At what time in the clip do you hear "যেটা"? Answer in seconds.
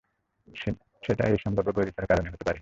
1.03-1.23